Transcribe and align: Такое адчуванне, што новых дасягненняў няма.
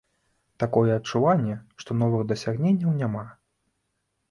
Такое 0.61 0.95
адчуванне, 0.99 1.59
што 1.85 1.99
новых 2.01 2.25
дасягненняў 2.33 2.99
няма. 3.05 3.25